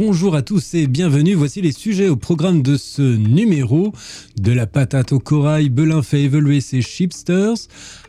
[0.00, 1.34] Bonjour à tous et bienvenue.
[1.34, 3.92] Voici les sujets au programme de ce numéro.
[4.40, 7.56] De la patate au corail, Belin fait évoluer ses chipsters.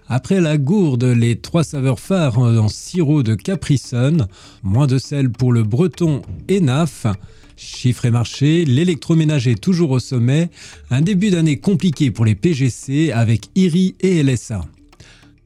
[0.08, 4.28] Après la gourde, les trois saveurs phares en sirop de Capri Sun.
[4.62, 6.22] Moins de sel pour le breton
[6.52, 7.08] Enaf.
[7.56, 10.50] Chiffres et marché, l'électroménager toujours au sommet.
[10.92, 14.62] Un début d'année compliqué pour les PGC avec IRI et LSA.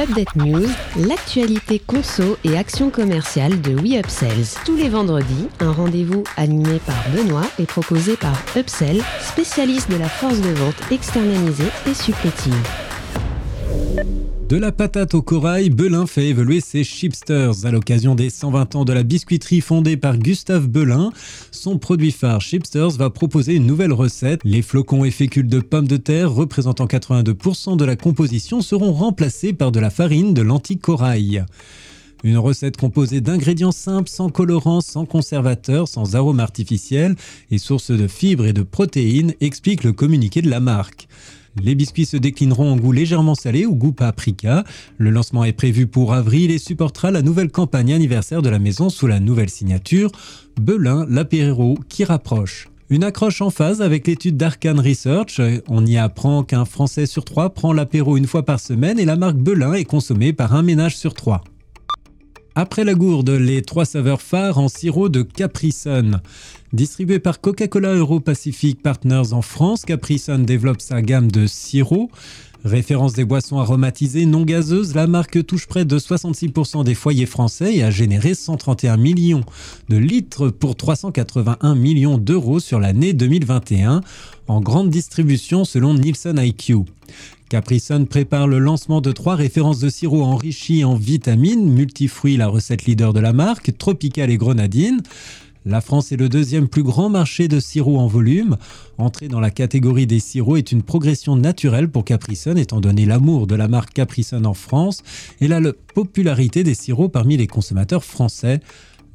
[0.00, 0.66] Update News,
[0.96, 4.58] l'actualité conso et action commerciale de WeUpsells.
[4.64, 10.08] Tous les vendredis, un rendez-vous animé par Benoît et proposé par Upsell, spécialiste de la
[10.08, 12.83] force de vente externalisée et supplétive.
[14.48, 17.64] De la patate au corail, Belin fait évoluer ses chipsters.
[17.64, 21.12] À l'occasion des 120 ans de la biscuiterie fondée par Gustave Belin,
[21.50, 24.40] son produit phare Chipsters va proposer une nouvelle recette.
[24.44, 29.54] Les flocons et fécules de pommes de terre, représentant 82% de la composition, seront remplacés
[29.54, 31.44] par de la farine de lentilles corail.
[32.22, 37.16] Une recette composée d'ingrédients simples, sans colorants, sans conservateurs, sans arômes artificiels
[37.50, 41.08] et source de fibres et de protéines, explique le communiqué de la marque.
[41.62, 44.64] Les biscuits se déclineront en goût légèrement salé ou goût paprika.
[44.98, 48.88] Le lancement est prévu pour avril et supportera la nouvelle campagne anniversaire de la maison
[48.88, 50.10] sous la nouvelle signature
[50.60, 52.68] Belin, l'apéro qui rapproche.
[52.90, 55.40] Une accroche en phase avec l'étude d'Arcan Research.
[55.68, 59.16] On y apprend qu'un Français sur trois prend l'apéro une fois par semaine et la
[59.16, 61.42] marque Belin est consommée par un ménage sur trois.
[62.56, 65.74] Après la gourde, les trois saveurs phares en sirop de Capri.
[66.74, 72.10] Distribué par Coca-Cola Euro-Pacific Partners en France, Capri Sun développe sa gamme de sirops.
[72.64, 77.76] Référence des boissons aromatisées non gazeuses, la marque touche près de 66% des foyers français
[77.76, 79.44] et a généré 131 millions
[79.88, 84.00] de litres pour 381 millions d'euros sur l'année 2021
[84.48, 86.78] en grande distribution selon Nielsen IQ.
[87.50, 92.48] Capri Sun prépare le lancement de trois références de sirop enrichis en vitamines, multifruits la
[92.48, 95.02] recette leader de la marque, tropical et grenadine.
[95.66, 98.58] La France est le deuxième plus grand marché de sirop en volume.
[98.98, 103.06] Entrer dans la catégorie des sirops est une progression naturelle pour Capri Sun étant donné
[103.06, 105.02] l'amour de la marque Capri Sun en France
[105.40, 105.60] et la
[105.94, 108.60] popularité des sirops parmi les consommateurs français.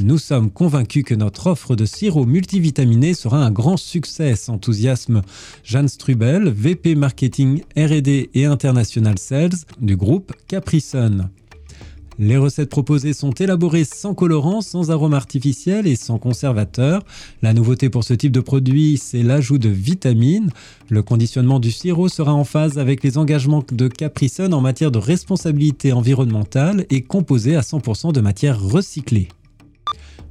[0.02, 5.22] Nous sommes convaincus que notre offre de sirop multivitaminé sera un grand succès, s'enthousiasme
[5.64, 10.34] Jeanne Strubel, VP Marketing RD et International Sales du groupe
[10.80, 11.30] Sun.
[12.22, 17.06] Les recettes proposées sont élaborées sans colorant, sans arôme artificiel et sans conservateur.
[17.41, 20.52] La nouveauté pour ce type de produit, c'est l'ajout de vitamines.
[20.90, 23.90] Le conditionnement du sirop sera en phase avec les engagements de
[24.28, 29.30] Sun en matière de responsabilité environnementale et composé à 100% de matières recyclées.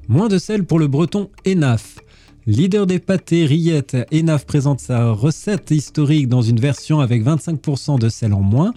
[0.09, 1.97] Moins de sel pour le breton Enaf.
[2.48, 8.09] Leader des pâtés rillettes, Enaf présente sa recette historique dans une version avec 25% de
[8.09, 8.72] sel en moins.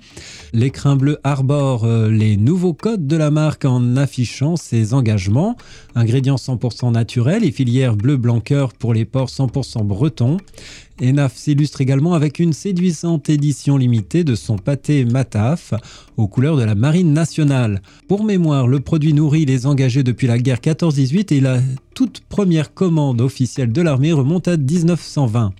[0.51, 5.55] L'écrin bleu arbore euh, les nouveaux codes de la marque en affichant ses engagements.
[5.95, 8.41] Ingrédients 100% naturels et filière bleu blanc
[8.77, 10.35] pour les porcs 100% bretons.
[11.01, 15.73] Enaf s'illustre également avec une séduisante édition limitée de son pâté Mataf
[16.15, 17.81] aux couleurs de la marine nationale.
[18.07, 21.59] Pour mémoire, le produit nourrit les engagés depuis la guerre 14-18 et la
[21.95, 25.53] toute première commande officielle de l'armée remonte à 1920.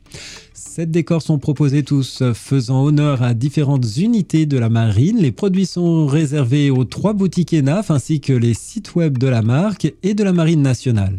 [0.53, 5.17] Sept décors sont proposés tous faisant honneur à différentes unités de la marine.
[5.17, 9.41] Les produits sont réservés aux trois boutiques ENAF ainsi que les sites web de la
[9.41, 11.17] marque et de la marine nationale.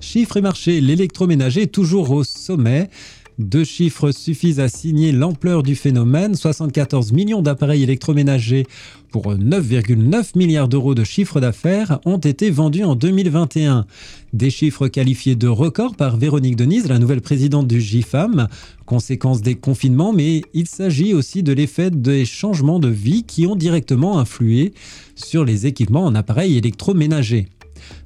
[0.00, 2.90] Chiffres et marché, l'électroménager toujours au sommet.
[3.38, 6.34] Deux chiffres suffisent à signer l'ampleur du phénomène.
[6.34, 8.66] 74 millions d'appareils électroménagers
[9.10, 13.86] pour 9,9 milliards d'euros de chiffre d'affaires ont été vendus en 2021.
[14.32, 18.48] Des chiffres qualifiés de record par Véronique Denise, la nouvelle présidente du GIFAM,
[18.86, 23.56] conséquence des confinements, mais il s'agit aussi de l'effet des changements de vie qui ont
[23.56, 24.72] directement influé
[25.14, 27.48] sur les équipements en appareils électroménagers.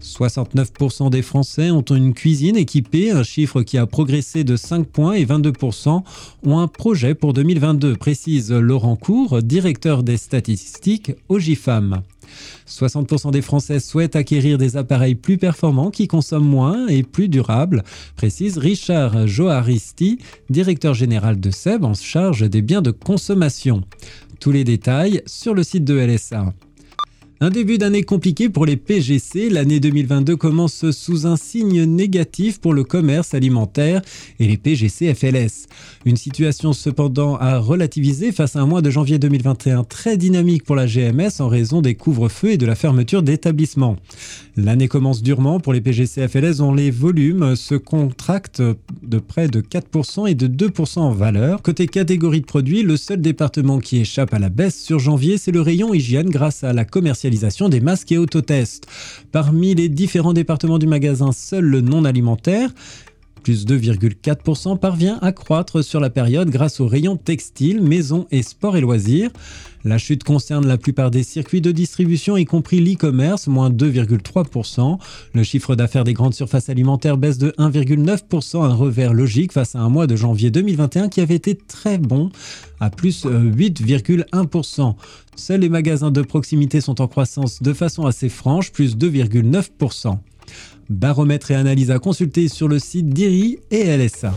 [0.02, 5.14] 69% des Français ont une cuisine équipée, un chiffre qui a progressé de 5 points
[5.14, 6.02] et 22%
[6.44, 12.02] ont un projet pour 2022, précise Laurent Cour, directeur des statistiques au GIFAM.
[12.68, 17.82] 60% des Français souhaitent acquérir des appareils plus performants qui consomment moins et plus durables,
[18.16, 20.18] précise Richard Joaristi,
[20.50, 23.82] directeur général de SEB en charge des biens de consommation.
[24.40, 26.52] Tous les détails sur le site de LSA.
[27.38, 29.50] Un début d'année compliqué pour les PGC.
[29.50, 34.00] L'année 2022 commence sous un signe négatif pour le commerce alimentaire
[34.40, 35.66] et les PGC FLS.
[36.06, 40.76] Une situation cependant à relativiser face à un mois de janvier 2021 très dynamique pour
[40.76, 43.98] la GMS en raison des couvre-feux et de la fermeture d'établissements.
[44.56, 48.62] L'année commence durement pour les PGC FLS dont les volumes se contractent
[49.06, 51.62] de près de 4% et de 2% en valeur.
[51.62, 55.52] Côté catégorie de produits, le seul département qui échappe à la baisse sur janvier, c'est
[55.52, 58.86] le rayon hygiène grâce à la commercialisation des masques et autotests.
[59.32, 62.70] Parmi les différents départements du magasin, seul le non alimentaire
[63.46, 68.76] plus 2,4%, parvient à croître sur la période grâce aux rayons textiles, maison et sport
[68.76, 69.30] et loisirs.
[69.84, 74.98] La chute concerne la plupart des circuits de distribution, y compris l'e-commerce, moins 2,3%.
[75.32, 79.78] Le chiffre d'affaires des grandes surfaces alimentaires baisse de 1,9%, un revers logique face à
[79.78, 82.30] un mois de janvier 2021 qui avait été très bon,
[82.80, 84.96] à plus 8,1%.
[85.36, 90.18] Seuls les magasins de proximité sont en croissance de façon assez franche, plus 2,9%.
[90.88, 94.34] Baromètre et analyse à consulter sur le site d'IRI et LSA.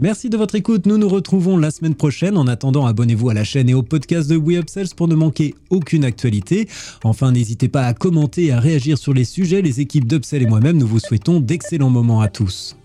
[0.00, 2.36] Merci de votre écoute, nous nous retrouvons la semaine prochaine.
[2.36, 6.04] En attendant, abonnez-vous à la chaîne et au podcast de WeUpsells pour ne manquer aucune
[6.04, 6.68] actualité.
[7.04, 9.62] Enfin, n'hésitez pas à commenter et à réagir sur les sujets.
[9.62, 12.76] Les équipes d'Upsell et moi-même, nous vous souhaitons d'excellents moments à tous.